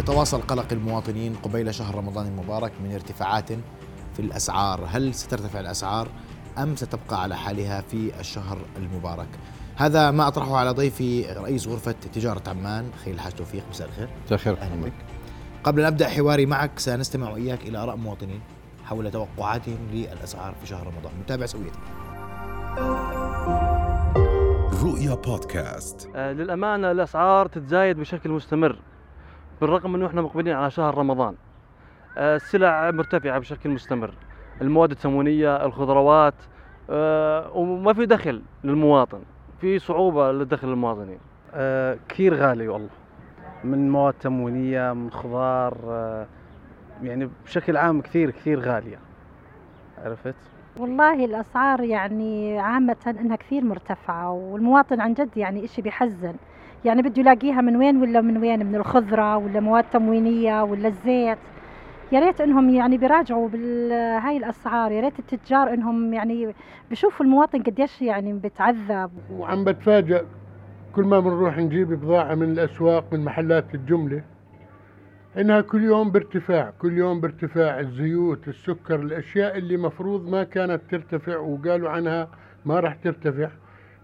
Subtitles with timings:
[0.00, 3.48] يتواصل قلق المواطنين قبيل شهر رمضان المبارك من ارتفاعات
[4.14, 6.08] في الأسعار، هل سترتفع الأسعار
[6.58, 9.28] أم ستبقى على حالها في الشهر المبارك؟
[9.76, 14.08] هذا ما أطرحه على ضيفي رئيس غرفة تجارة عمان خليل الحاج توفيق مساء الخير.
[14.26, 14.92] مساء الخير أهلا بك.
[15.64, 18.40] قبل أن أبدأ حواري معك سنستمع واياك إلى آراء مواطنين
[18.84, 21.72] حول توقعاتهم للأسعار في شهر رمضان، نتابع سوية.
[24.82, 28.78] رؤيا بودكاست آه، للأمانة الأسعار تتزايد بشكل مستمر
[29.60, 31.34] بالرغم أنه إحنا مقبلين على شهر رمضان.
[32.18, 34.14] آه، السلع مرتفعة بشكل مستمر.
[34.60, 36.34] المواد التموينية الخضروات
[36.90, 39.20] آه، وما في دخل للمواطن.
[39.60, 41.18] في صعوبة لدخل المواطنين.
[41.54, 42.90] آه، كثير غالي والله.
[43.64, 45.76] من مواد تموينية من خضار
[47.02, 48.98] يعني بشكل عام كثير كثير غالية.
[50.04, 50.34] عرفت؟
[50.76, 56.34] والله الأسعار يعني عامة إنها كثير مرتفعة والمواطن عن جد يعني إشي بيحزن.
[56.84, 61.38] يعني بده يلاقيها من وين ولا من وين؟ من الخضرة ولا مواد تموينية ولا الزيت؟
[62.12, 66.54] يا ريت إنهم يعني بيراجعوا بهاي الأسعار يا ريت التجار إنهم يعني
[66.90, 69.10] بشوفوا المواطن قديش يعني بتعذب.
[69.32, 70.24] وعم بتفاجأ
[70.94, 74.22] كل ما بنروح نجيب بضاعة من الأسواق من محلات الجملة
[75.38, 81.36] إنها كل يوم بارتفاع كل يوم بارتفاع الزيوت السكر الأشياء اللي مفروض ما كانت ترتفع
[81.38, 82.28] وقالوا عنها
[82.64, 83.48] ما راح ترتفع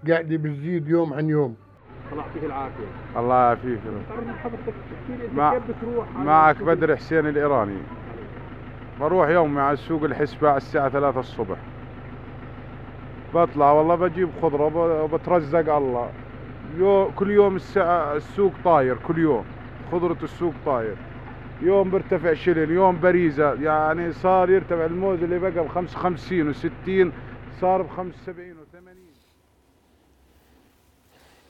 [0.08, 1.56] قاعدة بتزيد يوم عن يوم.
[3.16, 3.78] الله يعافيك.
[5.36, 5.50] مع
[6.24, 7.78] معك بدر حسين الإيراني.
[9.00, 11.56] بروح يومي على السوق الحسبة على الساعة ثلاثة الصبح.
[13.34, 16.10] بطلع والله بجيب خضرة ب- بترزق الله.
[16.78, 19.44] يو كل يوم الساعة السوق طاير كل يوم.
[19.92, 20.94] خضرة السوق طاير.
[21.62, 23.54] يوم بيرتفع شلن يوم بريزة.
[23.54, 27.12] يعني صار يرتفع الموز اللي بقى بخمس خمسين وستين
[27.60, 28.56] صار بخمس سبعين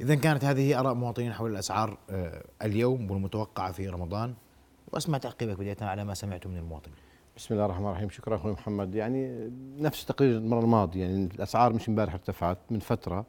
[0.00, 4.34] إذا كانت هذه آراء مواطنين حول الأسعار آه، اليوم والمتوقعة في رمضان.
[4.92, 6.97] وأسمع تعقيبك بداية على ما سمعته من المواطنين.
[7.36, 8.11] بسم الله الرحمن الرحيم.
[8.11, 8.94] شكرا أخوي محمد.
[8.94, 13.27] يعني نفس تقرير المرة الماضية يعني الأسعار مش امبارح ارتفعت من فترة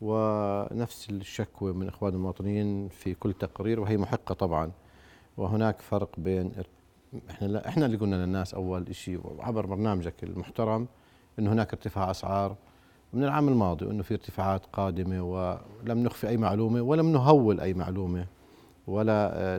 [0.00, 4.72] ونفس الشكوى من إخوان المواطنين في كل تقرير وهي محقة طبعا.
[5.36, 6.52] وهناك فرق بين
[7.30, 10.88] إحنا لا إحنا اللي قلنا للناس أول شيء وعبر برنامجك المحترم
[11.38, 12.56] إنه هناك ارتفاع أسعار
[13.12, 18.26] من العام الماضي وانه في ارتفاعات قادمة ولم نخفي أي معلومة ولم نهول أي معلومة
[18.86, 19.58] ولا آه،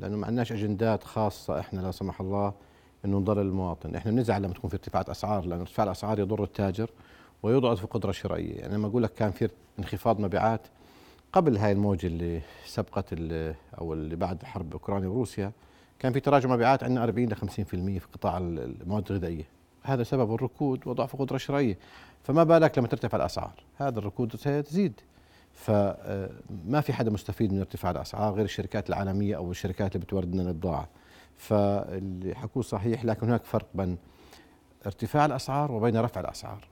[0.00, 2.52] لأنه ما عندناش أجندات خاصة إحنا لا سمح الله
[3.04, 6.90] إنه نضل المواطن، إحنا بنزعل لما تكون في ارتفاعات أسعار لأن ارتفاع الأسعار يضر التاجر
[7.42, 10.60] ويضعف القدره الشرائيه، يعني لما أقول لك كان في انخفاض مبيعات
[11.32, 15.52] قبل هاي الموجة اللي سبقت ال- أو اللي بعد حرب أوكرانيا وروسيا
[15.98, 17.38] كان في تراجع مبيعات عندنا 40 ل 50%
[17.98, 19.44] في قطاع ال- المواد الغذائية،
[19.82, 21.78] هذا سبب الركود وضعف القدره الشرائيه،
[22.26, 25.00] فما بالك لما ترتفع الأسعار، هذا الركود سيزيد.
[25.52, 30.50] فما في حدا مستفيد من ارتفاع الأسعار غير الشركات العالمية أو الشركات اللي بتورد لنا
[30.50, 30.88] البضاعه
[31.36, 33.98] فاللي حكوه صحيح لكن هناك فرق بين
[34.86, 36.68] ارتفاع الأسعار وبين رفع الأسعار.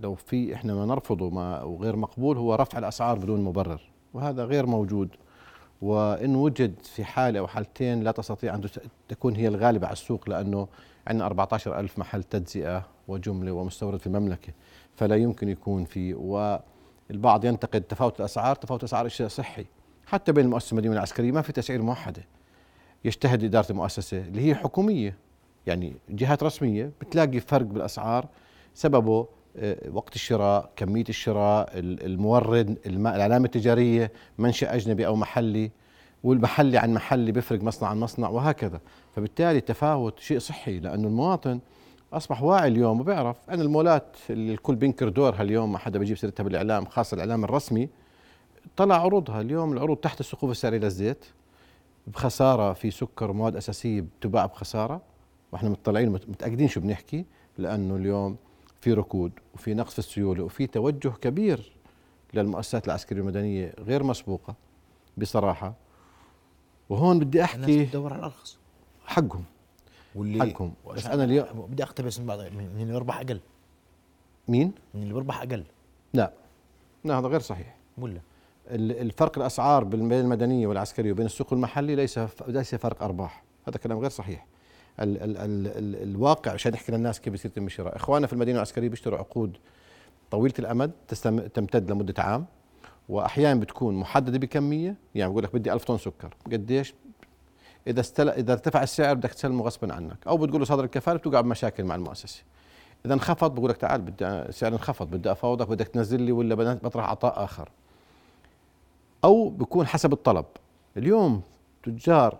[0.00, 3.80] لو في إحنا ما نرفضه ما وغير مقبول هو رفع الأسعار بدون مبرر
[4.14, 5.08] وهذا غير موجود.
[5.82, 10.28] وإن وجد في حاله أو حالتين لا تستطيع أن تس- تكون هي الغالبة على السوق
[10.28, 10.68] لأنه
[11.06, 14.52] عندنا 14 ألف محل تجزئة وجملة ومستورد في المملكة
[14.96, 16.14] فلا يمكن يكون في.
[17.10, 19.66] والبعض ينتقد تفاوت الأسعار تفاوت الاسعار شيء صحي.
[20.06, 22.22] حتى بين المؤسسة المدنيه والعسكرية ما في تسعير موحدة.
[23.04, 25.16] يجتهد إدارة المؤسسة اللي هي حكومية
[25.66, 28.26] يعني جهات رسمية بتلاقي فرق بالأسعار.
[28.74, 29.26] سببه
[29.92, 35.70] وقت الشراء كمية الشراء ال- المورد الم- العلامة التجارية منشأ أجنبي أو محلي
[36.24, 38.80] والمحلي عن محلي بيفرق مصنع عن مصنع وهكذا.
[39.16, 41.60] فبالتالي التفاوت شيء صحي لأنه المواطن
[42.12, 43.36] أصبح واعي اليوم وبيعرف.
[43.50, 47.88] ان المولات اللي الكل بينكر دورها اليوم ما حدا بيجيب سيرتها بالإعلام خاصة الإعلام الرسمي
[48.76, 49.40] طلع عروضها.
[49.40, 51.24] اليوم العروض تحت السقوف السعريه للزيت
[52.06, 55.00] بخسارة في سكر ومواد أساسية بتباع بخسارة.
[55.52, 57.24] وإحنا مطلعين مت- متأكدين شو بنحكي
[57.58, 58.36] لأنه اليوم
[58.80, 61.72] في ركود وفي نقص في السيولة وفي توجه كبير
[62.34, 64.54] للمؤسسات العسكرية والمدنيه غير مسبوقة
[65.16, 65.74] بصراحة.
[66.88, 68.58] وهون بدي الناس أحكي بتدور على الارخص
[69.06, 69.44] حقهم.
[70.14, 70.72] واللي حقهم.
[70.94, 73.40] بس أنا اليوم بدي أقتبس من بعض من اللي بيربح أقل.
[74.48, 75.64] مين؟ من اللي بيربح أقل.
[76.14, 76.32] لا.
[77.04, 77.76] لا هذا غير صحيح.
[77.98, 78.20] ولا؟
[78.70, 83.42] ال- الفرق الأسعار بين المدنية والعسكرية وبين السوق المحلي ليس ليس فرق أرباح.
[83.68, 84.46] هذا كلام غير صحيح.
[85.00, 88.56] ال ال ال ال الواقع عشان نحكي للناس كيف بيصير يتم الشراء إخواننا في المدينة
[88.56, 89.56] العسكرية بيشتروا عقود
[90.30, 91.40] طويلة الأمد تستم...
[91.40, 92.46] تمتد لمدة عام
[93.08, 94.94] وأحيانا بتكون محددة بكمية.
[95.14, 96.34] يعني بقول لك بدي 1000 طن سكر.
[96.46, 96.94] قديش؟
[97.86, 98.28] إذا استل...
[98.28, 100.26] إذا ارتفع السعر بدك تسلمه غصبا عنك.
[100.26, 102.42] أو بتقول له صادر الكفالة بتوقع بمشاكل مع المؤسسة.
[103.06, 107.10] إذا انخفض بقول لك تعال بدي السعر انخفض بدي أفاوضك بدك تنزل لي ولا بطرح
[107.10, 107.68] عطاء آخر.
[109.24, 110.46] أو بيكون حسب الطلب.
[110.96, 111.42] اليوم
[111.82, 112.38] تجار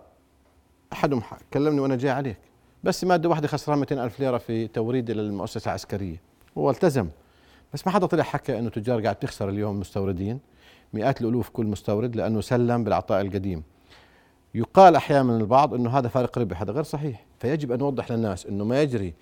[0.93, 1.21] أحدهم
[1.53, 2.48] كلمني وأنا جاي عليك.
[2.83, 6.21] بس ماده واحدة خسران 200 ألف ليرة في توريد للمؤسسة العسكرية.
[6.57, 7.07] هو التزم.
[7.73, 10.39] بس ما حدا طلع حكى إنه تجار قاعد تخسر اليوم مستوردين.
[10.93, 13.63] مئات الألوف كل مستورد لأنه سلم بالعطاء القديم.
[14.55, 17.25] يقال أحيانا من البعض إنه هذا فارق ربح هذا غير صحيح.
[17.39, 19.13] فيجب أن نوضح للناس إنه ما يجري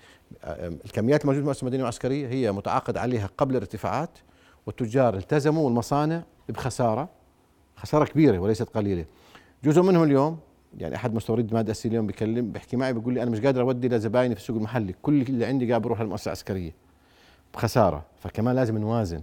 [0.44, 4.10] آه، الكميات الموجودة في المؤسسه المدنية والعسكرية هي متعاقد عليها قبل الارتفاعات.
[4.66, 7.08] والتجار التزموا والمصانع بخسارة
[7.76, 9.04] خسارة كبيرة وليست قليلة.
[9.64, 10.38] جزء منهم اليوم
[10.78, 13.88] يعني أحد مستوردي الماده الاساسيه اليوم بيكلم بيحكي معي بيقول لي أنا مش قادر أودي
[13.88, 14.94] لزبايني في السوق المحلي.
[15.02, 16.74] كل اللي عندي قاعد بروح للمؤسسة العسكرية
[17.54, 18.04] بخسارة.
[18.18, 19.22] فكمان لازم نوازن.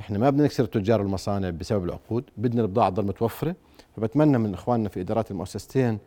[0.00, 3.54] إحنا ما بدنا نكسر التجار والمصانع بسبب العقود بدنا البضاعة تضل متوفرة.
[3.96, 5.98] فبتمنى من إخواننا في إدارات المؤسستين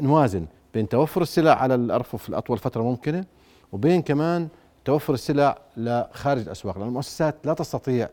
[0.00, 3.24] نوازن بين توفر السلع على الارفف لاطول فترة ممكنة
[3.72, 4.48] وبين كمان
[4.84, 6.78] توفر السلع لخارج الأسواق.
[6.78, 8.08] لأن المؤسسات لا تستطيع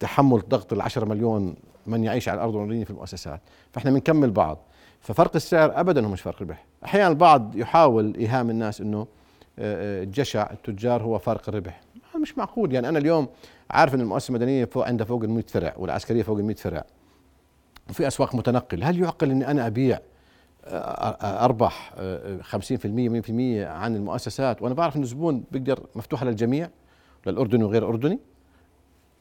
[0.00, 1.54] تحمل ضغط العشرة مليون
[1.86, 3.40] من يعيش على الأرض في المؤسسات.
[3.72, 4.58] فإحنا بنكمل بعض.
[5.00, 10.02] ففرق السعر ابدا هو مش فرق ربح أحيانا البعض يحاول ايهام الناس إنه آه، آه،
[10.02, 11.80] الجشع التجار هو فارق الربح.
[12.10, 12.72] هذا مش معقول.
[12.72, 13.28] يعني أنا اليوم
[13.70, 16.84] عارف إن المؤسسة المدنية فوق عندها فوق ال 100 فرع والعسكرية فوق ال 100 فرع.
[17.90, 20.00] وفي أسواق متنقل هل يعقل إني أنا أبيع
[20.64, 26.70] آه، آه، أربح آه، 50% 100% عن المؤسسات وأنا بعرف إن الزبون بيقدر مفتوحه للجميع
[27.26, 28.18] للاردني وغير الأردني؟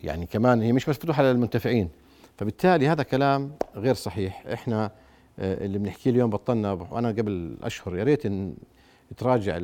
[0.01, 1.89] يعني كمان هي مش مفتوحة للمنتفعين
[2.37, 4.43] فبالتالي هذا كلام غير صحيح.
[4.53, 4.91] إحنا آه،
[5.39, 7.95] اللي بنحكيه اليوم بطلنا وأنا قبل أشهر.
[7.97, 8.23] يا ريت
[9.17, 9.59] تراجع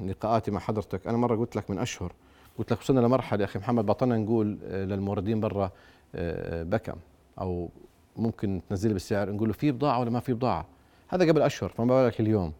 [0.00, 1.06] لقاءاتي مع حضرتك.
[1.06, 2.12] أنا مرة قلت لك من أشهر
[2.58, 5.70] قلت لك وصلنا لمرحلة يا أخي محمد بطلنا نقول آه، للموردين برا
[6.14, 6.96] آه، بكم.
[7.40, 7.68] أو
[8.16, 10.66] ممكن تنزل بالسعر نقول له في بضاعة ولا ما في بضاعة.
[11.08, 12.52] هذا قبل أشهر فما بالك اليوم.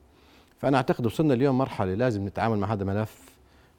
[0.59, 3.29] فأنا أعتقد وصلنا اليوم مرحلة لازم نتعامل مع هذا ملف.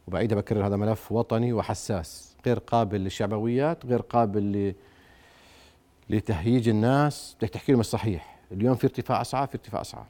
[0.07, 4.73] وبعيدها بكرر هذا ملف وطني وحساس غير قابل للشعبويات غير قابل
[6.09, 7.35] لتهييج الناس.
[7.41, 8.38] بدك تحكي لهم الصحيح.
[8.51, 10.07] اليوم في ارتفاع أسعار في ارتفاع أسعار.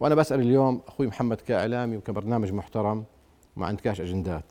[0.00, 3.04] وأنا بسأل اليوم أخوي محمد كإعلامي وكبرنامج محترم
[3.56, 4.44] ما عندكاش أجندات.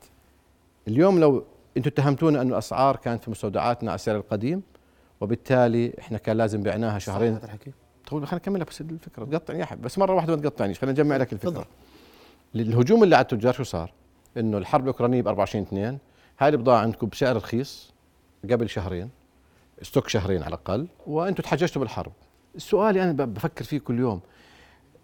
[0.88, 1.44] اليوم لو
[1.76, 4.62] أنتم اتهمتونا انه الأسعار كانت في مستودعاتنا على السعر القديم
[5.20, 7.34] وبالتالي إحنا كان لازم بعناها شهرين.
[7.34, 7.72] هذا الحكي.
[8.08, 11.00] طول خليني أكمل لك بس الفكرة تقطعني يا حبيبي بس مرة واحدة ما تقطعنيش خليني
[11.00, 11.50] أجمع لك الفكرة.
[11.50, 11.64] تفضل.
[12.54, 13.92] الهجوم اللي على التجار شو صار؟
[14.36, 15.98] إنه الحرب الأوكرانية ب 24 2
[16.38, 17.92] هاي البضاعه عندكم بسعر رخيص
[18.50, 19.10] قبل شهرين
[19.82, 22.12] ستوك شهرين على الأقل وأنتم تحججتوا بالحرب.
[22.56, 24.20] سؤالي أنا بفكر فيه كل يوم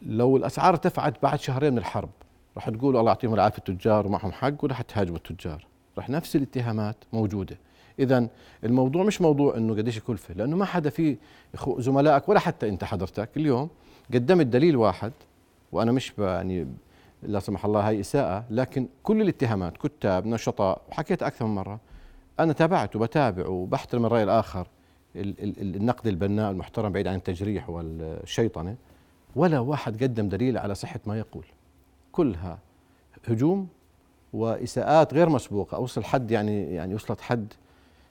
[0.03, 2.11] لو الأسعار ارتفعت بعد شهرين من الحرب
[2.57, 5.67] راح تقولوا الله يعطيهم العافية التجار ومعهم حق وراح تهاجموا التجار.
[5.99, 7.59] راح نفس الاتهامات موجودة.
[7.99, 8.29] اذا
[8.65, 11.17] الموضوع مش موضوع إنه قديش كلفه لأنه ما حدا في
[11.79, 13.71] زملائك ولا حتى أنت حضرتك اليوم
[14.15, 15.13] قدمت دليل واحد
[15.73, 16.67] وأنا مش يعني
[17.23, 21.81] لا سمح الله هاي إساءة لكن كل الاتهامات كتاب نشطاء وحكيت أكثر من مرة
[22.41, 24.61] أنا تابعت وبتابع وبحترم الرأي الآخر.
[24.61, 24.78] ال- ال- ال-
[25.17, 28.77] النقد البناء المحترم بعيد عن التجريح والشيطنة
[29.37, 31.45] ولا واحد قدم دليل على صحة ما يقول.
[32.13, 32.59] كلها
[33.29, 33.69] هجوم
[34.33, 35.75] وإساءات غير مسبوقة.
[35.77, 37.53] أوصل حد يعني يعني وصلت حد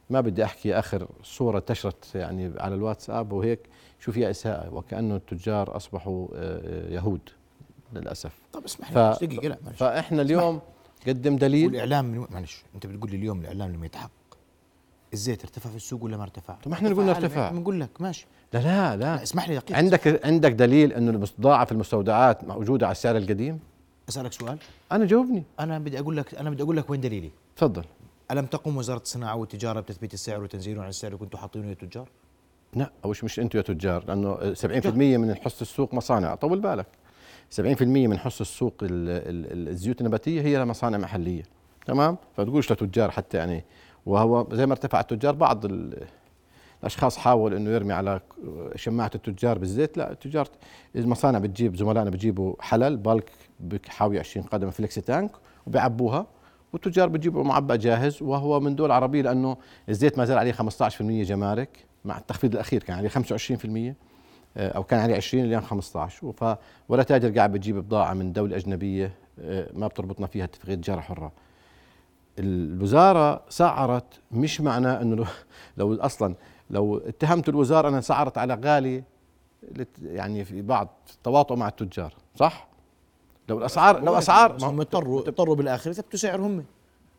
[0.09, 3.59] ما بدي أحكي آخر صورة انتشرت يعني على الواتساب وهيك
[3.99, 4.73] شو فيها إساءة.
[4.73, 7.21] وكأنه التجار أصبحوا آه، آه، يهود
[7.93, 8.31] للأسف.
[8.53, 9.77] طب اسمح ف- لي معلش دقيقة لا معلش.
[9.77, 10.59] فإحنا اليوم
[11.07, 11.65] قدم دليل.
[11.67, 14.11] والإعلام من معلش أنت بتقول لي اليوم الإعلام لما يتحقق.
[15.13, 17.51] الزيت ارتفع في السوق ولا ما ارتفع؟ طب ما إحنا عالمي، ارتفع.
[17.51, 18.27] بنقول لك ماشي.
[18.53, 19.15] لا لا لا.
[19.15, 19.77] لا اسمح لي دقيقة.
[19.77, 21.11] عندك عندك دليل إنه
[21.65, 23.59] في المستودعات موجودة على السعر القديم؟
[24.09, 24.57] أسألك سؤال.
[24.91, 25.43] أنا جاوبني.
[25.59, 27.31] أنا بدي أقول لك أنا بدي أقول لك وين دليلي.
[27.55, 27.83] تفضل.
[28.31, 32.09] ألم تقم وزارة الصناعة والتجارة بتثبيت السعر وتنزيله عن السعر اللي كنتوا حاطينه للتجار؟
[32.73, 36.35] لا مش مش أنتم يا تجار لأنه 70% من حصة السوق مصانع.
[36.35, 36.87] طول بالك.
[37.49, 37.61] 70%
[38.07, 41.43] من حصة السوق ال- ال- ال- الزيوت النباتية هي مصانع محلية.
[41.85, 43.63] تمام؟ فتقولش لتجار حتى يعني
[44.07, 46.03] وهو زي ما ارتفع التجار بعض ال-
[46.79, 48.19] الأشخاص حاول إنه يرمي على
[48.75, 49.97] شماعة التجار بالزيت.
[49.97, 50.47] لا التجار
[50.95, 55.31] المصانع بتجيب زملائنا بتجيبوا حلل بالك بحاوي 20 قدم فليكسي تانك
[55.67, 56.25] وبيعبوها
[56.73, 58.21] والتجار بتجيبوا معبى جاهز.
[58.21, 59.57] وهو من دول عربية لأنه
[59.89, 63.95] الزيت ما زال عليه 15% جمارك مع التخفيض الأخير كان عليه 25%
[64.57, 66.55] آه، أو كان عليه 20 اليوم 15 ف
[66.89, 71.31] ولا تاجر قاعد بتجيب بضاعة من دولة أجنبية آه، ما بتربطنا فيها اتفاقية تجاره حرة.
[72.39, 75.27] الوزارة سعرت مش معناه إنه
[75.77, 76.35] لو, أصلا
[76.69, 79.03] لو اتهمت الوزارة إنها سعرت على غالي
[80.03, 80.89] يعني في بعض
[81.23, 82.67] تواطؤ مع التجار صح؟
[83.49, 86.65] لو الاسعار لو اسعار ما هم اضطروا اضطروا بالآخر يثبتوا سعرهم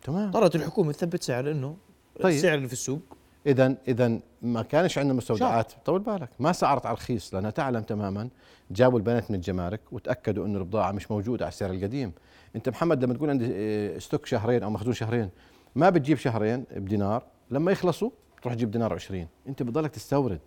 [0.02, 0.28] تمام.
[0.28, 1.76] اضطرت الحكومة تثبت سعر إنه
[2.20, 2.34] طيب.
[2.34, 3.00] السعر اللي في السوق
[3.48, 5.72] إذا إذا ما كانش عندنا مستودعات.
[5.84, 6.28] طول بالك.
[6.38, 8.28] ما سعرت على رخيص لأنها تعلم تماما.
[8.70, 12.12] جابوا البنات من الجمارك وتأكدوا انه البضاعة مش موجودة على السعر القديم.
[12.56, 15.30] أنت محمد لما تقول عندي آه، ستوك شهرين أو مخزون شهرين
[15.76, 17.22] ما بتجيب شهرين بدينار.
[17.50, 18.10] لما يخلصوا
[18.42, 20.40] تروح تجيب دينار 20 أنت بتضلك تستورد.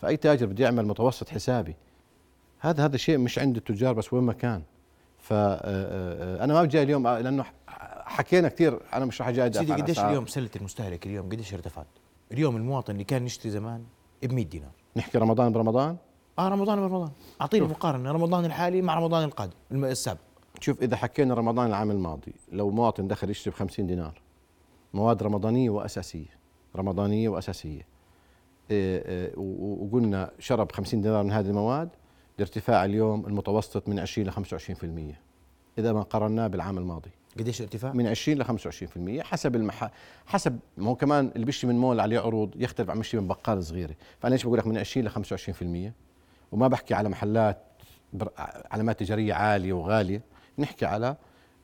[0.00, 1.76] فأي تاجر بده يعمل متوسط حسابي.
[2.60, 4.62] هذا هذا شيء مش عند التجار بس وين ما كان.
[5.18, 7.44] فانا ما بجي اليوم آه، لأنه
[8.10, 11.86] حكينا كثير أنا مش راح جاي سيدي قديش اليوم سلة المستهلك اليوم؟ قديش ارتفعت؟
[12.32, 13.84] اليوم المواطن اللي كان يشتري زمان
[14.22, 14.72] ب 100 دينار.
[14.96, 15.96] نحكي رمضان برمضان؟
[16.38, 17.10] آه رمضان برمضان.
[17.40, 17.66] أعطيني.
[17.66, 20.20] مقارنة رمضان الحالي مع رمضان القادم السابق.
[20.60, 24.20] شوف إذا حكينا رمضان العام الماضي لو مواطن دخل يشتري ب 50 دينار
[24.94, 26.38] مواد رمضانية وأساسية
[26.76, 27.86] رمضانية وأساسية
[28.70, 31.88] إيه إيه وقلنا شرب 50 دينار من هذه المواد
[32.36, 35.16] الارتفاع اليوم المتوسط من 20 ل 25%
[35.78, 37.10] إذا ما قارناه بالعام الماضي.
[37.38, 38.44] قديش ارتفاع؟ من 20 ل
[39.20, 39.90] 25% حسب المح...
[40.26, 43.64] حسب ما هو كمان اللي بيشتري من مول عليه عروض يختلف عن بيشتري من بقال
[43.64, 43.94] صغيرة.
[44.18, 45.10] فأنا ليش بقول لك من 20 ل
[45.90, 45.92] 25%
[46.52, 47.58] وما بحكي على محلات
[48.12, 48.28] بر...
[48.70, 50.22] علامات تجارية عالية وغالية
[50.58, 51.16] نحكي على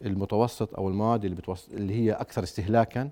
[0.04, 3.10] المتوسط أو المواد اللي بتوسط اللي هي أكثر استهلاكا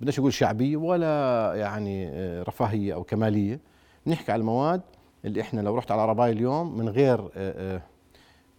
[0.00, 3.60] بدناش نقول شعبية ولا يعني آه، رفاهية أو كمالية.
[4.06, 4.80] نحكي على المواد
[5.24, 7.82] اللي إحنا لو رحت على رباي اليوم من غير آه، آه،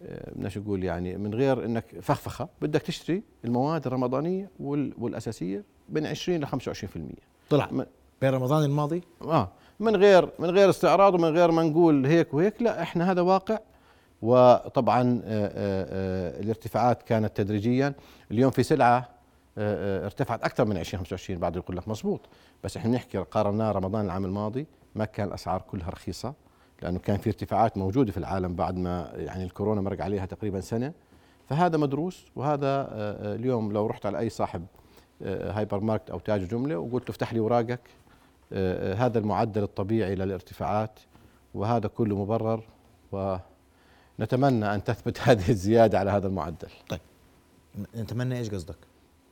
[0.00, 2.48] بدناش نقول يعني من غير إنك فخفخة.
[2.62, 7.14] بدك تشتري المواد الرمضانية وال- والأساسية بين 20 ل 25%
[7.50, 7.70] طلع.
[8.20, 9.48] بين رمضان الماضي؟ آه.
[9.80, 13.58] من غير من غير استعراض ومن غير ما نقول هيك وهيك لا إحنا هذا واقع.
[14.22, 15.86] وطبعا آه، آه،
[16.36, 17.94] آه، الارتفاعات كانت تدريجيا.
[18.30, 19.08] اليوم في سلعة
[19.58, 22.20] آه، آه، ارتفعت أكثر من 20 25 بعد يقول لك مزبوط
[22.64, 26.34] بس إحنا بنحكي قارناه رمضان العام الماضي ما كان الأسعار كلها رخيصة.
[26.82, 30.92] لأنه كان في ارتفاعات موجودة في العالم بعد ما يعني الكورونا مرق عليها تقريبا سنة.
[31.48, 34.66] فهذا مدروس وهذا آه، آه، اليوم لو رحت على أي صاحب
[35.22, 37.80] آه، hyper market أو تاجر جملة وقلت له افتح لي اوراقك
[38.96, 41.00] هذا المعدل الطبيعي للارتفاعات
[41.54, 42.62] وهذا كله مبرر
[43.12, 46.68] ونتمنى أن تثبت هذه الزيادة على هذا المعدل.
[47.96, 48.76] نتمنى إيش قصدك؟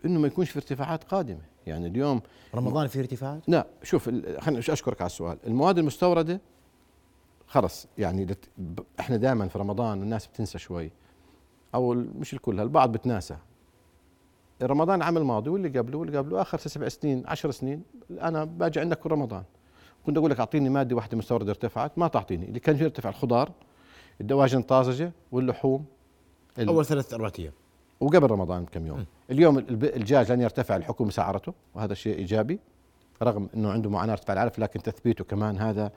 [0.05, 1.41] إنه ما يكونش في ارتفاعات قادمة.
[1.67, 2.23] يعني اليوم
[2.55, 4.05] رمضان في ارتفاعات؟ لا شوف
[4.41, 5.39] خليني أشكرك على السؤال.
[5.47, 6.41] المواد المستوردة
[7.47, 8.49] خلص يعني لت-
[9.01, 10.91] إحنا دائما في رمضان الناس بتنسى شوي
[11.75, 13.37] أو مش الكل البعض بتناسى.
[14.63, 18.99] رمضان العام الماضي واللي قبله واللي قبله آخر سبع سنين عشر سنين أنا باجي عندك
[18.99, 19.43] كل رمضان.
[20.07, 22.47] كنت أقول لك أعطيني مادة واحدة مستوردة ارتفعت ما تعطيني.
[22.47, 23.51] اللي كان يرتفع الخضار
[24.21, 25.85] الدواجن الطازجة واللحوم
[26.59, 27.53] ال- أول ثلاث أربع أيام.
[28.01, 28.99] وقبل رمضان بكم يوم.
[29.01, 29.05] م.
[29.31, 32.61] اليوم الدجاج لن يرتفع الحكومة سعرته وهذا شيء إيجابي
[33.23, 35.93] رغم إنه عنده معاناة ارتفاع العلف لكن تثبيته كمان هذا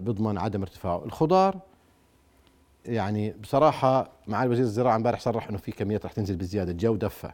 [0.00, 1.04] بيضمن عدم ارتفاعه.
[1.04, 1.60] الخضار
[2.86, 7.30] يعني بصراحة معالي وزير الزراعة امبارح صرح إنه في كميات رح تنزل بزيادة الجو دفى.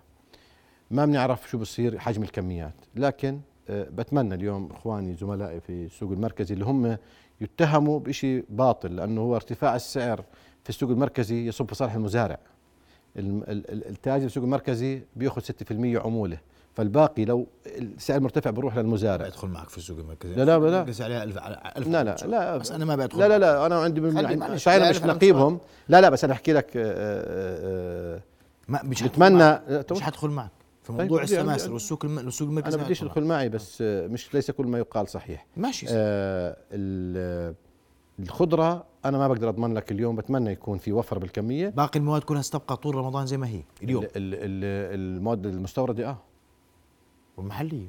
[0.91, 2.75] ما بنعرف شو بصير حجم الكميات.
[2.97, 6.97] لكن آه، بتمنى اليوم إخواني زملائي في السوق المركزي اللي هم
[7.41, 10.25] يتهموا بشيء باطل لأنه هو ارتفاع السعر
[10.65, 12.39] في السوق المركزي يصب في صالح المزارع.
[13.17, 16.39] الم- ال- ال- التاجر في السوق المركزي بيأخذ 6% عمولة.
[16.75, 19.27] فالباقي لو السعر مرتفع بروح للمزارع.
[19.27, 21.05] بدخل معك في السوق المركزي لا، لا، لا.
[21.05, 22.57] عليها 1000 على 1000 لا لا لا.
[22.57, 23.39] بس أنا ما بدخل لا لا.
[23.39, 23.67] لا.
[23.67, 25.59] أنا عندي يعني أنا مش ألف نقيبهم.
[25.89, 26.01] لا.
[26.01, 28.21] لا بس أنا أحكي لك آه، آه، آه،
[28.69, 30.51] ما مش بتمنى تو- مش حدخل معك.
[30.83, 32.17] في طيب، موضوع بدي- السماسر والسوق الم...
[32.17, 35.47] والسوق المركزي أنا بديش أدخل معي بس آه، مش ليس كل ما يقال صحيح.
[35.57, 35.87] ماشي.
[35.89, 37.55] آه ال-
[38.19, 41.69] الخضرة أنا ما بقدر أضمن لك اليوم بتمنى يكون في وفر بالكمية.
[41.69, 44.03] باقي المواد كلها ستبقى طول رمضان زي ما هي اليوم.
[44.05, 46.19] ال- ال- ال- المواد المستوردة آه.
[47.41, 47.89] والمحليه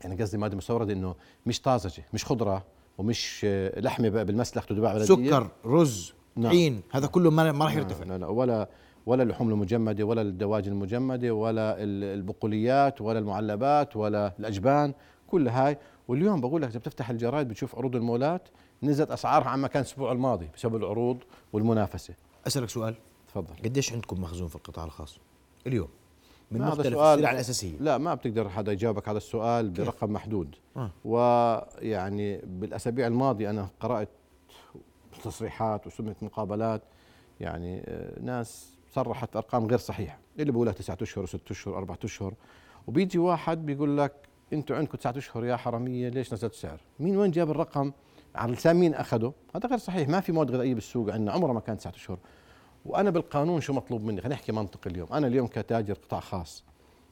[0.00, 1.14] يعني قصدي ماده مستوردة إنه
[1.46, 2.64] مش طازجة مش خضرة
[2.98, 6.46] ومش آه، لحمة بالمسلخ تباع بلديه سكر رز نعم.
[6.52, 8.04] طحين هذا كله ما راح يرتفع.
[8.04, 8.68] لا, لا ولا
[9.06, 14.94] ولا اللحوم المجمدة ولا الدواجن المجمدة ولا ال- البقوليات ولا المعلبات ولا الأجبان
[15.26, 15.78] كل هاي.
[16.08, 18.48] واليوم بقول لك إذا بتفتح الجرايد بتشوف عروض المولات
[18.82, 21.18] نزلت أسعارها عما كان الأسبوع الماضي بسبب العروض
[21.52, 22.14] والمنافسة.
[22.46, 22.94] أسألك سؤال.
[23.28, 23.54] تفضل.
[23.64, 25.18] قديش عندكم مخزون في القطاع الخاص
[25.66, 25.88] اليوم؟
[26.50, 30.90] من مختلف السلع الأساسية لا ما بتقدر حدا يجاوبك على السؤال؟ برقم محدود آه.
[31.04, 34.08] ويعني بالأسابيع الماضية أنا قرأت
[35.24, 36.82] تصريحات وسمعت مقابلات
[37.40, 41.98] يعني آه، ناس صرحت أرقام غير صحيحة اللي بيقول لك تسعة أشهر وست أشهر اربعة
[42.04, 42.34] أشهر
[42.86, 44.12] وبيجي واحد بيقول لك
[44.52, 47.92] أنتوا عندكم تسعة أشهر يا حرامية ليش نزلت السعر؟ مين وين جاب الرقم؟
[48.34, 51.60] على لسان مين أخذه؟ هذا غير صحيح ما في مواد غذائية بالسوق عندنا عمرها ما
[51.60, 52.18] كانت تسعة أشهر
[52.86, 56.64] وأنا بالقانون شو مطلوب مني؟ خلينا نحكي منطق اليوم، أنا اليوم كتاجر قطاع خاص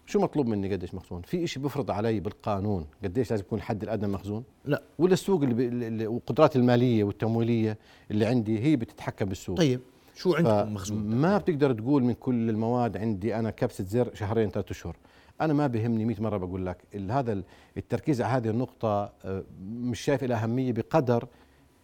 [0.06, 4.12] شو مطلوب مني قديش مخزون؟ في شيء بيفرض علي بالقانون قديش لازم يكون الحد الأدنى
[4.12, 7.78] مخزون؟ لا ولا السوق اللي, والقدرات المالية والتمويلية
[8.10, 9.80] اللي عندي هي بتتحكم بالسوق طيب
[10.16, 14.70] شو عندكم مخزون ما بتقدر تقول من كل المواد عندي أنا كبسة زر شهرين ثلاث
[14.70, 14.96] أشهر
[15.40, 16.76] أنا ما بهمني 100 مرة بقول لك
[17.10, 17.44] هذا ال-
[17.76, 21.28] التركيز على هذه النقطة آه، مش شايف لها أهمية بقدر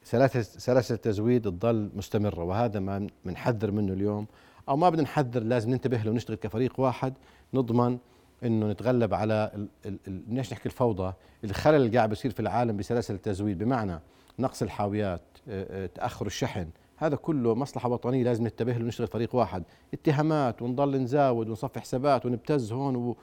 [0.04, 4.26] سلاسل التزويد تضل مستمرة وهذا ما بنحذر منه اليوم.
[4.68, 7.14] أو ما بدنا نحذر لازم ننتبه له ونشتغل كفريق واحد
[7.54, 7.99] نضمن
[8.44, 9.68] إنه نتغلب على
[10.06, 11.12] بدناش نحكي الفوضى؟
[11.44, 14.00] الخلل اللي قاعد بيصير في العالم بسلاسل التزويد بمعنى
[14.38, 19.34] نقص الحاويات آه، آه، تأخر الشحن هذا كله مصلحة وطنية لازم ننتبه له ونشتغل فريق
[19.34, 19.62] واحد.
[19.94, 23.14] اتهامات ونضل نزاود ونصفي حسابات ونبتز هون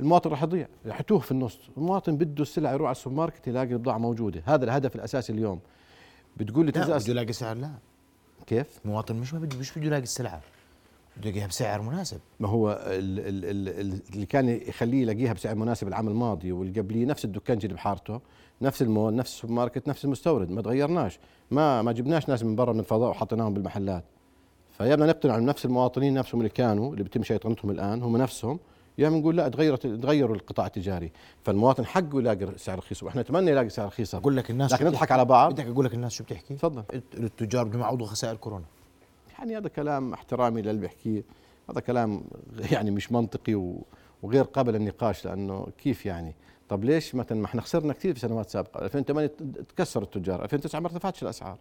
[0.00, 1.58] المواطن راح يضيع راح يتوه في النص.
[1.76, 4.42] المواطن بده السلعه يروح على السوبر ماركت يلاقي البضاعه موجودة.
[4.46, 5.60] هذا الهدف الأساسي اليوم.
[6.36, 7.70] بتقول لي لا بده يلاقي سعر لا.
[8.46, 10.40] كيف؟ المواطن مش ما بده مش بده يلاقي السلعة.
[11.16, 12.18] بده يلاقيها بسعر مناسب.
[12.40, 17.06] ما هو ال ال ال اللي كان يخليه يلاقيها بسعر مناسب العام الماضي واللي قبليه
[17.06, 18.20] نفس الدكانجي اللي بحارته
[18.62, 21.18] نفس المول نفس السوبر ماركت نفس المستورد ما تغيرناش.
[21.50, 24.04] ما ما جبناش ناس من برا من الفضاء وحطيناهم بالمحلات.
[24.78, 28.58] فيا بدنا نقتنع نفس المواطنين نفسهم اللي كانوا اللي بيتم شيطنتهم الآن هم نفسهم.
[28.98, 31.12] يا بنقول لا تغيرت تغيروا القطاع التجاري.
[31.44, 34.14] فالمواطن حقه يلاقي سعر رخيص وإحنا نتمنى يلاقي سعر رخيص.
[34.14, 35.52] أقول لك الناس لكن نضحك؟ على بعض.
[35.52, 36.84] بدك أقول لك الناس شو بتحكي؟ تفضل.
[37.14, 38.64] التجار بدهم يعوضوا خسائر كورونا.
[39.38, 41.24] يعني هذا كلام احترامي للي بيحكيه
[41.70, 42.24] هذا كلام
[42.70, 43.76] يعني مش منطقي
[44.22, 46.34] وغير قابل للنقاش لأنه كيف يعني؟
[46.68, 49.26] طب ليش مثلا ما إحنا خسرنا كثير في سنوات سابقة؟ 2008
[49.68, 51.58] تكسر التجار 2009 ما ارتفعتش الأسعار.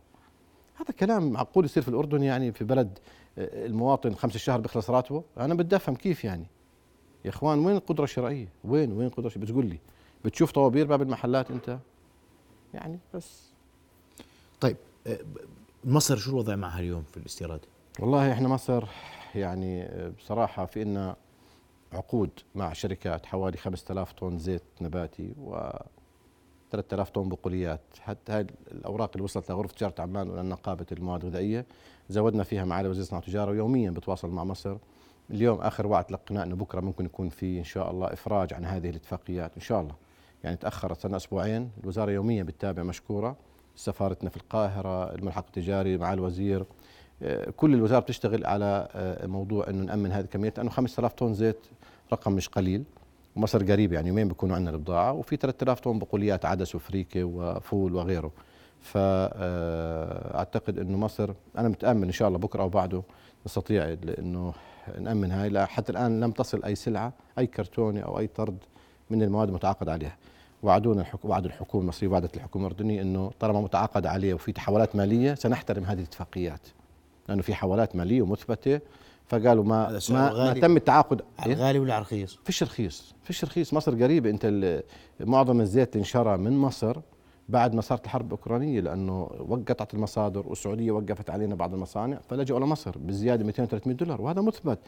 [0.75, 2.99] هذا كلام معقول يصير في الأردن يعني في بلد
[3.37, 6.47] آه، المواطن خمس الشهر بيخلص راتبه؟ أنا بدي افهم كيف يعني؟
[7.25, 9.79] يا إخوان وين القدرة الشرائيه وين وين القدرة الشرائية؟ بتقول لي
[10.25, 11.79] بتشوف طوابير باب المحلات أنت؟
[12.73, 13.49] يعني بس.
[14.61, 14.77] طيب
[15.07, 15.19] آه،
[15.85, 17.59] مصر شو الوضع معها اليوم في الاستيراد؟
[17.99, 18.83] والله إحنا مصر
[19.35, 19.87] يعني
[20.19, 21.15] بصراحة في إلنا
[21.93, 25.69] عقود مع شركات حوالي 5000 طن زيت نباتي و
[26.71, 27.81] 3000 طن بقوليات.
[27.99, 31.65] حتى هاي الأوراق اللي وصلت لغرفة تجارة عمان ولنقابة المواد الغذائية
[32.09, 34.77] زودنا فيها معالي وزير الصناعة والتجارة ويوميا بتواصل مع مصر.
[35.31, 38.89] اليوم آخر وعد تلقيناه أنه بكرة ممكن يكون في إن شاء الله إفراج عن هذه
[38.89, 39.95] الاتفاقيات إن شاء الله.
[40.43, 43.35] يعني تأخرت صرنا أسبوعين الوزارة يوميا بتتابع مشكورة
[43.75, 46.65] سفارتنا في القاهرة الملحق التجاري مع الوزير
[47.23, 51.57] آه، كل الوزارة بتشتغل على آه، موضوع إنه نأمن هذه الكميات لأنه 5000 طن زيت
[52.13, 52.83] رقم مش قليل
[53.35, 58.31] ومصر قريب يعني يومين بيكونوا عندنا البضاعه وفي 3000 طن بقوليات عدس وفريكة وفول وغيره.
[58.81, 63.03] فاعتقد إنه مصر أنا متأمل إن شاء الله بكرة أو بعده
[63.45, 64.53] نستطيع انه
[64.99, 68.57] نأمن هاي لا حتى الآن لم تصل أي سلعة أي كرتونة أو أي طرد
[69.09, 70.17] من المواد المتعاقد عليها.
[70.63, 75.33] وعدونا الحكومة وعد الحكومة المصريه وعدت الحكومة الأردنية إنه طالما متعاقد عليه وفي تحولات مالية
[75.33, 76.61] سنحترم هذه الاتفاقيات.
[77.29, 78.79] لأنه في حوالات مالية ومثبتة
[79.27, 80.53] فقالوا ما ما, ما.
[80.53, 81.21] تم التعاقد.
[81.39, 83.73] على إيه؟ غالي ولا على رخيص؟ فيش رخيص فيش رخيص.
[83.73, 84.29] مصر قريبة.
[84.29, 84.83] أنت ال-
[85.19, 86.97] معظم الزيت انشرى من مصر
[87.49, 89.23] بعد ما صارت الحرب الأوكرانية لأنه
[89.69, 94.79] قطعت المصادر والسعودية وقفت علينا بعض المصانع فلجأوا لمصر بزيادة 200 300 دولار وهذا مثبت.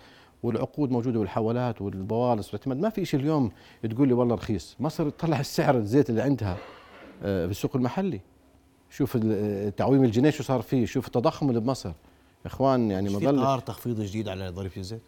[0.44, 2.78] والعقود موجودة بالحوالات والبوالص والإعتماد.
[2.78, 3.52] ما في شيء اليوم
[3.90, 4.76] تقول لي والله رخيص.
[4.80, 6.58] مصر تطلع السعر الزيت اللي عندها
[7.24, 8.22] آه، في السوق المحلي.
[8.90, 11.92] شوف ال- تعويم الجنيه شو صار فيه شوف التضخم اللي بمصر.
[12.46, 15.02] إخوان يعني ما في ضل قرار تخفيض جديد على ضريبه الزيت؟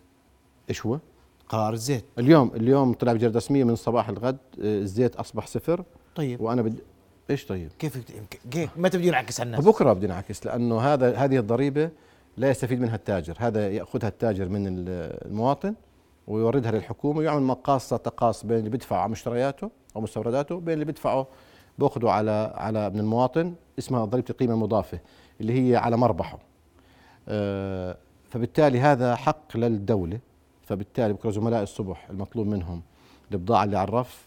[0.69, 0.99] إيش هو؟
[1.49, 2.05] قرار الزيت.
[2.19, 5.83] اليوم اليوم طلع بجريدة رسمية من صباح الغد آه، الزيت أصبح صفر.
[6.15, 6.41] طيب.
[6.41, 6.77] وأنا بدي
[7.29, 7.97] إيش طيب؟ كيف
[8.51, 11.89] كيف؟ متى بده ينعكس على الناس؟ بكرة بدي نعكس لأنه هذا هذه الضريبة
[12.37, 13.35] لا يستفيد منها التاجر.
[13.39, 15.75] هذا يأخذها التاجر من ال- المواطن
[16.27, 21.27] ويوردها للحكومة ويعمل مقاصة تقاص بين اللي بيدفع على مشترياته أو مستورداته بين اللي بيدفعه
[21.79, 24.99] بأخذه على على من المواطن اسمها ضريبة القيمة المضافة
[25.41, 26.39] اللي هي على مربحه.
[27.29, 27.97] آه،
[28.29, 30.19] فبالتالي هذا حق للدولة
[30.65, 32.81] فبالتالي بكرة زملاء الصبح المطلوب منهم
[33.31, 34.26] البضاعة اللي على الرف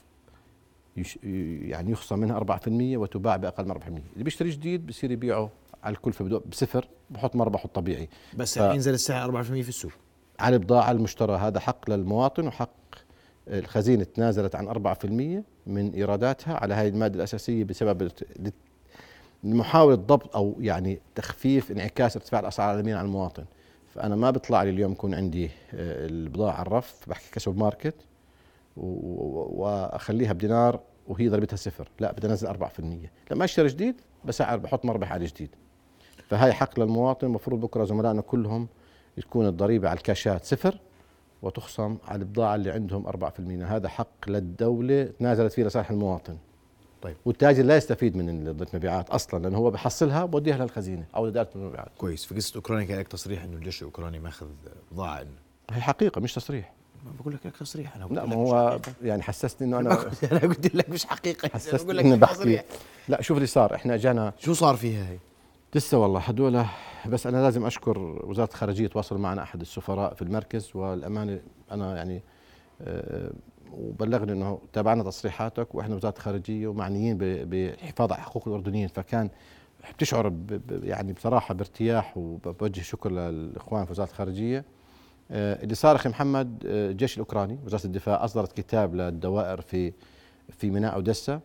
[1.63, 5.51] يعني يخصم منها 4% وتباع بأقل من 4% اللي بيشتري جديد بصير يبيعه
[5.85, 8.09] على الكلفة بدو- بصفر بحط مربحه الطبيعي.
[8.37, 9.93] بس ف- رح ينزل السعر 4% في السوق.
[10.41, 12.71] على البضاعة المشترى هذا حق للمواطن وحق
[13.49, 18.11] الخزينة تنازلت عن 4% من إيراداتها على هذه المادة الأساسية بسبب
[19.45, 23.45] محاولة ضبط أو يعني تخفيف انعكاس ارتفاع الأسعار العالمية على المواطن.
[23.95, 25.51] فأنا ما بيطلع لي اليوم يكون عندي آه،
[26.07, 27.95] البضاعة على الرف بحكي كسب ماركت.
[28.77, 31.89] و- و- وأخليها بدينار وهي ضريبتها صفر.
[32.01, 35.51] لا بدي أنزل 4% لما أشتري جديد بسعر بحط مربح على جديد.
[36.29, 37.27] فهاي حق للمواطن.
[37.27, 38.69] المفروض بكرة زملائنا كلهم
[39.17, 40.79] تكون الضريبة على الكاشات صفر
[41.43, 46.37] وتخصم على البضاعة اللي عندهم 4% هذا حق للدولة تنازلت فيه لصالح المواطن.
[47.03, 47.17] طيب.
[47.25, 51.89] والتاجر لا يستفيد من ضريبة المبيعات أصلا لأنه هو بحصلها بوديها للخزينة أو لإدارة المبيعات.
[51.99, 52.25] كويس.
[52.25, 54.47] في قصة أوكرانيا كان لك تصريح إنه الجيش الأوكراني ماخذ
[54.93, 55.25] بضاعة
[55.71, 56.73] هي حقيقة مش تصريح.
[57.21, 58.81] بقول لك لك تصريح أنا لا بقول ما هو.
[59.03, 59.93] يعني حسستني إنه أنا
[60.33, 61.39] أنا قلت لك مش حقيقة.
[61.49, 62.35] بقول حسستني لك اني لك بحكي.
[62.35, 62.65] تصريح.
[63.09, 63.75] لا شوف اللي صار.
[63.75, 65.19] إحنا اجانا شو صار فيها هي؟
[65.75, 66.65] لسه والله هدول
[67.07, 70.71] بس أنا لازم أشكر وزارة الخارجية تواصل معنا أحد السفراء في المركز.
[70.75, 71.41] والأمانة
[71.73, 72.23] أنا يعني
[72.83, 73.33] آه،
[73.73, 78.89] وبلغني إنه تابعنا تصريحاتك وإحنا وزارة الخارجية ومعنيين ب- بالحفاظ على حقوق الأردنيين.
[78.89, 79.31] فكان
[79.95, 80.33] بتشعر
[80.83, 84.65] يعني بصراحة بارتياح وبوجه شكر للإخوان في وزارة الخارجية.
[85.31, 89.93] اللي صار أخي محمد آه، الجيش الأوكراني وزارة الدفاع أصدرت كتاب للدوائر في
[90.49, 91.41] في ميناء أوديسا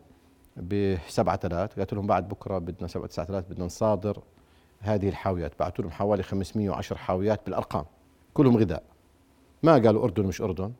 [0.57, 4.19] بسبعة ثلاث قالت لهم بعد بكرة بدنا سبعة تسعة ثلاث بدنا نصادر
[4.79, 5.59] هذه الحاويات.
[5.59, 7.85] بعثوا لهم حوالي 510 حاويات بالأرقام
[8.33, 8.83] كلهم غذاء.
[9.63, 10.73] ما قالوا أردن مش أردن.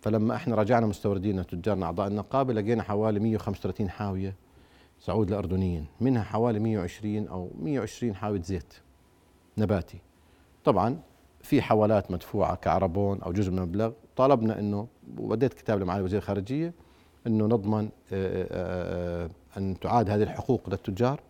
[0.00, 4.34] فلما إحنا رجعنا مستوردين تجارنا أعضاء النقابة لقينا حوالي 135 حاوية
[5.00, 8.74] سعود لأردنيين منها حوالي 120 أو 120 حاوية زيت
[9.58, 9.98] نباتي.
[10.64, 10.98] طبعا
[11.46, 13.92] في حوالات مدفوعة كعربون أو جزء من المبلغ.
[14.16, 16.74] طالبنا إنه وبديت كتاب لمعالي وزير الخارجية
[17.26, 21.20] إنه نضمن آه، آه، آه، أن تعاد هذه الحقوق للتجار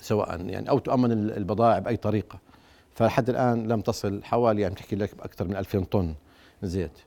[0.00, 2.38] سواء يعني أو تؤمن البضائع بأي طريقة.
[2.94, 6.14] فلحد الآن لم تصل حوالي يعني تحكي لك بأكثر من 2000 طن
[6.62, 6.98] زيت.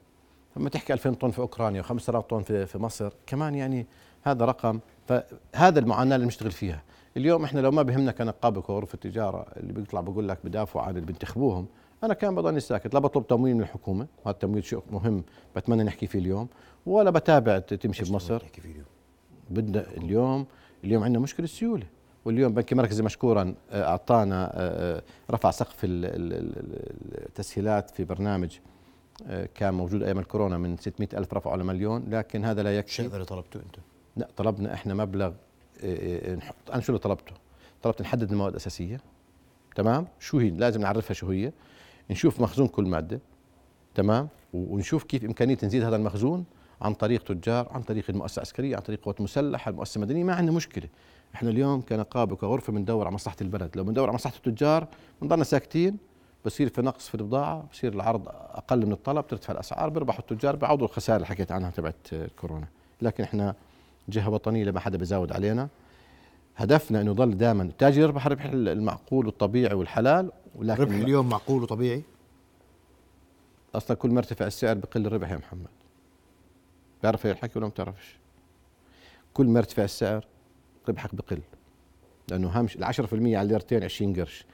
[0.57, 3.87] لما تحكي 2000 طن في أوكرانيا و5000 طن في في مصر كمان يعني
[4.23, 4.79] هذا رقم.
[5.07, 6.83] فهذا المعاناة اللي بنشتغل فيها.
[7.17, 11.05] اليوم إحنا لو ما بهمنا كنقابه وغرفة تجاره اللي بيطلع بقول لك بدافعوا عن اللي
[11.05, 11.67] بينتخبوهم
[12.03, 15.23] أنا كان بضلني ساكت لا بطلب تمويل من الحكومة وهذا التمويل شيء مهم
[15.55, 16.47] بتمنى نحكي فيه اليوم
[16.85, 18.85] ولا بتابع تمشي بمصر نحكي فيه اليوم
[19.49, 20.45] بدنا اليوم
[20.83, 21.85] اليوم عندنا مشكلة سيولة
[22.25, 25.77] واليوم بنك مركزي مشكورا آه، أعطانا آه، آه، رفع سقف
[27.23, 28.57] التسهيلات في برنامج
[29.55, 33.25] كان موجود أيام الكورونا من 600 ألف رفعوا لمليون لكن هذا لا يكفي شو اللي
[33.25, 33.81] طلبته أنتم؟
[34.17, 35.31] لا طلبنا إحنا مبلغ
[36.37, 37.33] نحط أنا شو اللي طلبته؟
[37.81, 39.01] طلبت نحدد المواد الأساسية
[39.75, 41.51] تمام؟ شو هي؟ لازم نعرفها شو هي
[42.11, 43.19] نشوف مخزون كل مادة
[43.95, 46.45] تمام؟ ونشوف كيف إمكانية نزيد هذا المخزون
[46.81, 50.55] عن طريق تجار عن طريق المؤسسة العسكرية عن طريق قوات مسلحة المؤسسة المدنية ما عندنا
[50.55, 50.87] مشكلة.
[51.35, 53.77] إحنا اليوم كنقابة وكغرفة بندور على مصلحة البلد.
[53.77, 54.87] لو بندور على مصلحة التجار
[55.21, 55.97] بنضلنا ساكتين
[56.45, 60.87] بصير في نقص في البضاعة بصير العرض أقل من الطلب ترتفع الأسعار بيربحوا التجار بيعوضوا
[60.87, 62.07] الخسائر اللي حكيت عنها تبعت
[62.41, 62.67] كورونا.
[63.01, 63.55] لكن إحنا
[64.09, 65.67] جهة وطنية لما حدا بيزود علينا
[66.59, 72.03] هدفنا أنه يضل دائما التاجر يربح الربح المعقول والطبيعي والحلال ولكن الربح اليوم معقول وطبيعي؟
[73.75, 75.67] أصلا كل ما ارتفع السعر بقل الربح يا محمد.
[77.01, 78.17] بيعرف هي الحكي ولا ما بتعرفش؟
[79.33, 80.25] كل ما ارتفع السعر
[80.89, 81.39] ربحك بقل
[82.31, 84.45] لأنه هامش ال 10% على الليرتين 20 قرش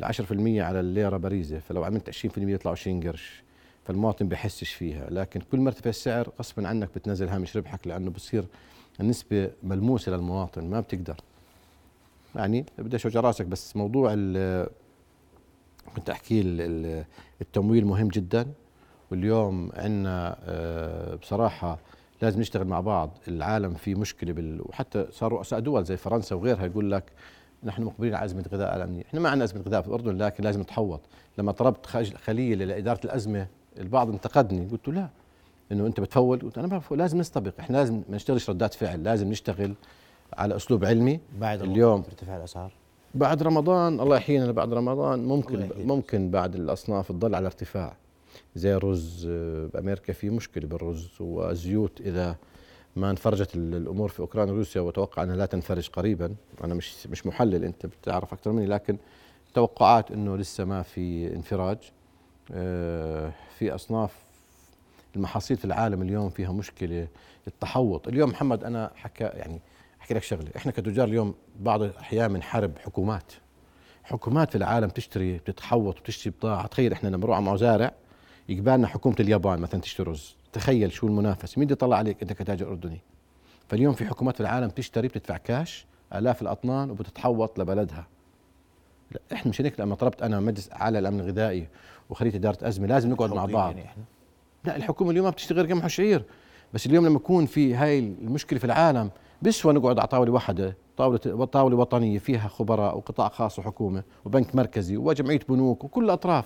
[0.00, 3.42] ال 10% على الليرة باريزة فلو عملت 20% يطلع 20 قرش
[3.84, 5.10] فالمواطن بحسش فيها.
[5.10, 8.44] لكن كل ما ارتفع السعر غصبا عنك بتنزل هامش ربحك لأنه بصير
[9.00, 11.16] النسبة ملموسة للمواطن ما بتقدر
[12.34, 13.46] يعني بدي اوجع راسك.
[13.46, 14.10] بس موضوع
[15.96, 16.40] كنت أحكي
[17.40, 18.46] التمويل مهم جدا.
[19.10, 21.78] واليوم عندنا آه، بصراحة
[22.22, 23.10] لازم نشتغل مع بعض.
[23.28, 24.62] العالم في مشكلة بال...
[24.62, 27.04] وحتى صاروا رؤساء دول زي فرنسا وغيرها يقول لك
[27.64, 30.60] نحن مقبلين على أزمة غذاء عالميه، إحنا ما عندنا أزمة غذاء في الأردن لكن لازم
[30.60, 31.00] نتحوط،
[31.38, 33.46] لما طلبت خليه لاداره الأزمة
[33.78, 34.66] البعض انتقدني.
[34.66, 35.08] قلت له لا
[35.72, 36.38] إنه أنت بتفول.
[36.38, 36.98] قلت أنا ما بفول.
[36.98, 37.52] لازم نستبق.
[37.60, 39.02] إحنا لازم ما نشتغلش ردات فعل.
[39.02, 39.74] لازم نشتغل
[40.32, 41.20] على أسلوب علمي.
[41.38, 42.72] بعد اليوم ارتفاع الأسعار.
[43.14, 45.24] بعد رمضان الله يحيينا بعد رمضان.
[45.24, 47.96] ممكن ممكن بعد الأصناف تضل على ارتفاع.
[48.56, 52.36] زي الرز آه، بأمريكا في مشكلة بالرز والزيوت إذا
[52.96, 56.34] ما انفرجت الأمور في اوكرانيا وروسيا واتوقع أنها لا تنفرج قريبا.
[56.64, 58.66] أنا مش مش محلل أنت بتعرف أكثر مني.
[58.66, 58.96] لكن
[59.54, 61.78] توقعات إنه لسه ما في انفراج.
[62.52, 64.14] آه، في أصناف
[65.16, 67.08] المحاصيل في العالم اليوم فيها مشكلة.
[67.46, 68.08] التحوط.
[68.08, 69.60] اليوم محمد أنا حكى يعني
[70.10, 70.50] أحكي لك شغلة.
[70.56, 73.32] إحنا كتجار اليوم بعض الأحيان بنحارب حكومات.
[74.04, 76.66] حكومات في العالم تشتري بتتحوط وتشتري بضاعة.
[76.66, 77.92] تخيل إحنا لما نروح على مزارع
[78.48, 80.36] يقبالنا حكومة اليابان مثلا تشتري رز.
[80.52, 83.00] تخيل شو المنافسه مين بده يطلع عليك أنت كتاجر أردني؟
[83.68, 88.06] فاليوم في حكومات في العالم تشتري بتدفع كاش آلاف الأطنان وبتتحوط لبلدها.
[89.10, 91.68] لا إحنا مش هيك لما طلبت أنا مجلس اعلى الأمن الغذائي
[92.10, 93.70] وخليه إدارة أزمة لازم نقعد مع بعض.
[93.76, 94.04] يعني إحنا.
[94.64, 96.24] لا الحكومة اليوم ما بتشتغل قمح وشعير.
[96.74, 99.10] بس اليوم لما يكون في هاي المشكلة في العالم
[99.42, 104.96] بسوى نقعد على طاولة واحدة طاولة طاولة وطنية فيها خبراء وقطاع خاص وحكومة وبنك مركزي
[104.96, 106.44] وجمعية بنوك وكل الأطراف.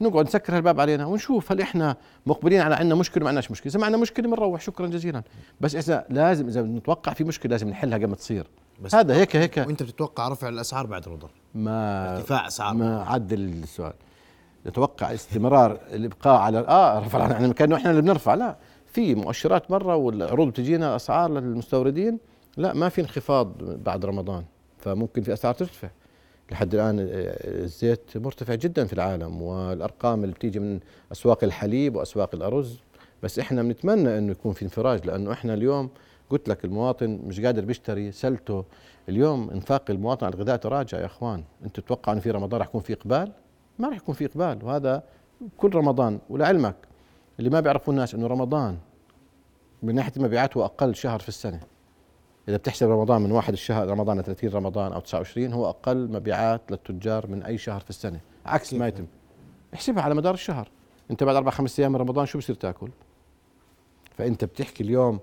[0.00, 3.70] نقعد نسكر الباب علينا ونشوف هل إحنا مقبلين على عندنا مشكلة ما عندناش مشكلة.
[3.70, 4.60] إذا ما عندنا مشكلة بنروح.
[4.60, 5.22] شكرا جزيلا.
[5.60, 8.46] بس اذا لازم إذا نتوقع في مشكلة لازم نحلها قبل ما تصير.
[8.82, 9.56] بس هذا هيك هيك.
[9.56, 12.74] وأنت بتتوقع رفع الأسعار بعد رمضان ما ارتفاع أسعار.
[12.74, 13.92] ما عدل السؤال.
[14.66, 18.34] نتوقع استمرار الإبقاء على آه رفع يعني كأنه إحنا اللي بنرفع.
[18.34, 18.56] لا
[18.86, 22.18] في مؤشرات مرة والعروض بتجينا أسعار للمستوردين.
[22.56, 24.44] لا ما في انخفاض بعد رمضان
[24.78, 25.88] فممكن في أسعار ترتفع.
[26.50, 27.06] لحد الآن آه،
[27.64, 30.80] الزيت مرتفع جدا في العالم والأرقام اللي بتيجي من
[31.12, 32.78] أسواق الحليب وأسواق الأرز.
[33.22, 35.90] بس إحنا بنتمنى إنه يكون في انفراج لأنه إحنا اليوم
[36.30, 38.64] قلت لك المواطن مش قادر بيشتري سلته.
[39.08, 41.44] اليوم انفاق المواطن على الغذاء تراجع يا إخوان.
[41.64, 43.32] أنت تتوقع إنه في رمضان رح يكون في إقبال؟
[43.78, 45.02] ما رح يكون في إقبال وهذا
[45.56, 46.18] كل رمضان.
[46.30, 46.76] ولعلمك
[47.38, 48.78] اللي ما بيعرفوا الناس إنه رمضان
[49.82, 51.60] من ناحية المبيعات هو أقل شهر في السنة.
[52.48, 57.26] إذا بتحسب رمضان من واحد الشهر رمضان 30 رمضان أو 29 هو أقل مبيعات للتجار
[57.26, 59.06] من أي شهر في السنة عكس ما يتم.
[59.74, 60.68] احسبها على مدار الشهر.
[61.10, 62.90] أنت بعد أربع خمس أيام من رمضان شو بصير تأكل؟
[64.18, 65.18] فأنت بتحكي اليوم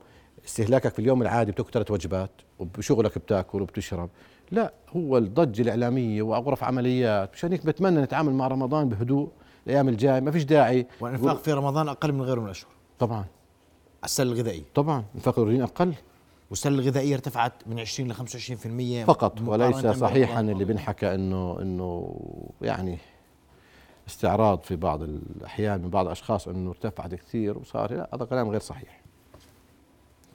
[0.45, 4.09] استهلاكك في اليوم العادي بتأكل ثلاث وجبات وبشغلك بتأكل وبتشرب.
[4.51, 7.33] لا هو الضجة الإعلامية وغرف عمليات.
[7.33, 9.29] مشان هيك بتمنى نتعامل مع رمضان بهدوء
[9.67, 10.87] الأيام الجاية ما فيش داعي.
[11.01, 12.71] والإنفاق في رمضان أقل من غيره من الأشهر.
[12.99, 13.25] طبعا.
[14.03, 14.63] السلة الغذائية.
[14.75, 15.05] طبعا.
[15.15, 15.93] إنفاق الأردنيين أقل.
[16.53, 18.15] والسله الغذائيه ارتفعت من 20 ل
[19.05, 20.41] 25% فقط وليس صحيحا.
[20.41, 22.19] اللي بنحكى انه إنه
[22.61, 22.97] يعني
[24.07, 28.59] استعراض في بعض الأحيان من بعض الأشخاص إنه ارتفعت كثير وصار لا هذا كلام غير
[28.59, 29.01] صحيح.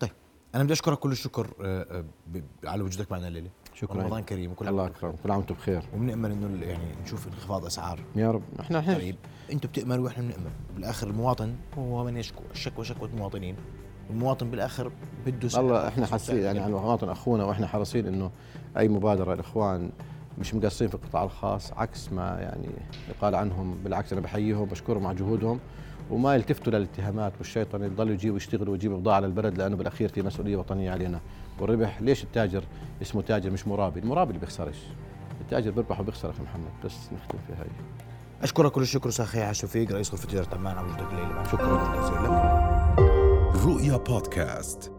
[0.01, 0.11] طيب
[0.55, 2.05] أنا بدي أشكرك كل الشكر آه،
[2.35, 3.51] آه، على وجودك معنا الليلة.
[3.75, 4.03] شكرا.
[4.03, 5.83] رمضان كريم وكل الله اكرم كل عام وأنتم بخير.
[5.95, 8.01] وبنأمل إنه يعني نشوف انخفاض أسعار.
[8.17, 8.43] يا رب.
[8.61, 9.17] إحنا إحنا قريب
[9.53, 10.51] أنتم بتأملوا وإحنا بنأمل.
[10.75, 13.57] بالآخر المواطن هو من يشكو الشكوى شكوى المواطنين.
[14.11, 14.91] المواطن بالآخر
[15.27, 16.59] بده سعر الله إحنا حاسين يعني.
[16.59, 18.31] على المواطن أخونا وإحنا حريصين إنه
[18.77, 19.91] أي مبادرة الإخوان
[20.39, 22.69] مش مقصرين في القطاع الخاص عكس ما يعني
[23.09, 25.61] يقال عنهم بالعكس أنا بحييهم بشكرهم على جهودهم
[26.11, 30.91] وما يلتفتوا للاتهامات والشيطان يضلوا يجيبوا يشتغلوا ويجيبوا بضاعة للبلد لأنه بالأخير في مسؤولية وطنية
[30.91, 31.21] علينا.
[31.61, 32.65] والربح ليش التاجر
[33.03, 34.79] اسمه تاجر مش مرابي؟ المرابي اللي بيخسرش
[35.41, 37.69] التاجر بيربح وبيخسر أخي محمد بس نختم في هاي.
[38.43, 42.73] أشكرك كل الشكر أستاذ خياع شفيق رئيس غرفة تجاره عمان الليلة معنا شكرا جزيلا.
[42.73, 42.78] لك
[43.69, 44.93] رؤيا بودكاست